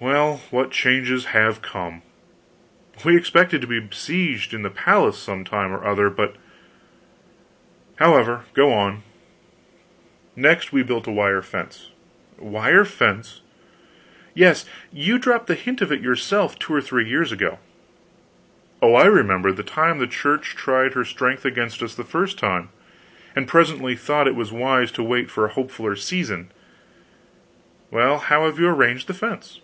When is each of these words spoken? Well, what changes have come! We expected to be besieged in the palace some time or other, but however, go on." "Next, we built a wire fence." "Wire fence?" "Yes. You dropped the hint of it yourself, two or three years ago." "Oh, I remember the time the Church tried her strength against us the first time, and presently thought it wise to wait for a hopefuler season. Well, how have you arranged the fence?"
Well, 0.00 0.42
what 0.50 0.70
changes 0.70 1.24
have 1.26 1.62
come! 1.62 2.02
We 3.06 3.16
expected 3.16 3.62
to 3.62 3.66
be 3.66 3.80
besieged 3.80 4.52
in 4.52 4.60
the 4.60 4.68
palace 4.68 5.16
some 5.18 5.46
time 5.46 5.72
or 5.72 5.82
other, 5.82 6.10
but 6.10 6.36
however, 7.96 8.42
go 8.52 8.70
on." 8.70 9.02
"Next, 10.36 10.74
we 10.74 10.82
built 10.82 11.06
a 11.06 11.10
wire 11.10 11.40
fence." 11.40 11.90
"Wire 12.36 12.84
fence?" 12.84 13.40
"Yes. 14.34 14.66
You 14.92 15.16
dropped 15.18 15.46
the 15.46 15.54
hint 15.54 15.80
of 15.80 15.90
it 15.90 16.02
yourself, 16.02 16.58
two 16.58 16.74
or 16.74 16.82
three 16.82 17.08
years 17.08 17.32
ago." 17.32 17.58
"Oh, 18.82 18.92
I 18.96 19.06
remember 19.06 19.52
the 19.52 19.62
time 19.62 19.96
the 19.96 20.06
Church 20.06 20.54
tried 20.54 20.92
her 20.92 21.04
strength 21.06 21.46
against 21.46 21.82
us 21.82 21.94
the 21.94 22.04
first 22.04 22.38
time, 22.38 22.68
and 23.34 23.48
presently 23.48 23.96
thought 23.96 24.28
it 24.28 24.34
wise 24.34 24.92
to 24.92 25.02
wait 25.02 25.30
for 25.30 25.46
a 25.46 25.50
hopefuler 25.54 25.96
season. 25.96 26.52
Well, 27.90 28.18
how 28.18 28.44
have 28.44 28.58
you 28.60 28.68
arranged 28.68 29.06
the 29.06 29.14
fence?" 29.14 29.62